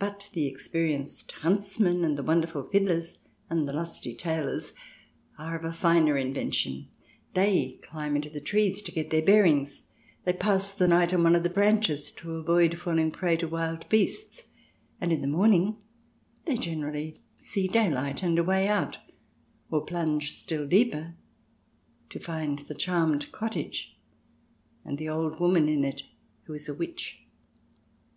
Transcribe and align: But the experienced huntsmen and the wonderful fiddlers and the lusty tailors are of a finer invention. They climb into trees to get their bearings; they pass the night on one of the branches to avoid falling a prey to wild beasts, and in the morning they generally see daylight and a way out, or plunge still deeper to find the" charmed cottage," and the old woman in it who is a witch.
But 0.00 0.28
the 0.32 0.48
experienced 0.48 1.30
huntsmen 1.40 2.02
and 2.04 2.18
the 2.18 2.24
wonderful 2.24 2.64
fiddlers 2.64 3.18
and 3.48 3.68
the 3.68 3.72
lusty 3.72 4.12
tailors 4.12 4.72
are 5.38 5.56
of 5.56 5.64
a 5.64 5.72
finer 5.72 6.16
invention. 6.16 6.88
They 7.34 7.78
climb 7.80 8.16
into 8.16 8.40
trees 8.40 8.82
to 8.82 8.90
get 8.90 9.10
their 9.10 9.22
bearings; 9.22 9.84
they 10.24 10.32
pass 10.32 10.72
the 10.72 10.88
night 10.88 11.14
on 11.14 11.22
one 11.22 11.36
of 11.36 11.44
the 11.44 11.48
branches 11.48 12.10
to 12.10 12.32
avoid 12.34 12.76
falling 12.80 13.10
a 13.10 13.10
prey 13.12 13.36
to 13.36 13.46
wild 13.46 13.88
beasts, 13.88 14.48
and 15.00 15.12
in 15.12 15.20
the 15.20 15.28
morning 15.28 15.76
they 16.44 16.56
generally 16.56 17.20
see 17.38 17.68
daylight 17.68 18.20
and 18.24 18.40
a 18.40 18.42
way 18.42 18.66
out, 18.66 18.98
or 19.70 19.84
plunge 19.86 20.32
still 20.32 20.66
deeper 20.66 21.14
to 22.10 22.18
find 22.18 22.58
the" 22.58 22.74
charmed 22.74 23.30
cottage," 23.30 23.96
and 24.84 24.98
the 24.98 25.08
old 25.08 25.38
woman 25.38 25.68
in 25.68 25.84
it 25.84 26.02
who 26.46 26.52
is 26.52 26.68
a 26.68 26.74
witch. 26.74 27.22